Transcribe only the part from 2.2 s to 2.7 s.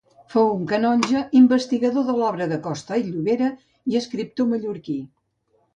l'obra de